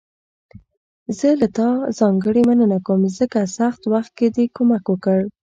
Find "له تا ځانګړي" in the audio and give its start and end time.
1.41-2.41